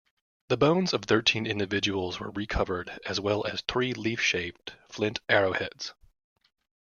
The 0.47 0.57
bones 0.57 0.93
of 0.93 1.03
thirteen 1.03 1.45
individuals 1.45 2.19
were 2.19 2.31
recovered 2.31 2.97
as 3.05 3.19
well 3.19 3.45
as 3.45 3.61
three 3.61 3.93
leaf-shaped 3.93 4.73
flint 4.89 5.19
arrowheads. 5.29 5.93